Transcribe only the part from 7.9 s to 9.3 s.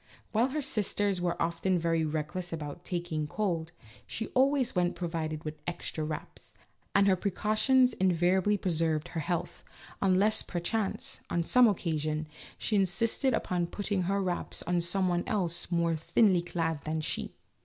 in variably preserved her